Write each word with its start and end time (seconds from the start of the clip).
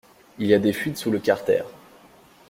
Il 0.39 0.47
y 0.47 0.55
a 0.55 0.57
des 0.57 0.73
fuites 0.73 0.97
sous 0.97 1.11
le 1.11 1.19
carter. 1.19 1.61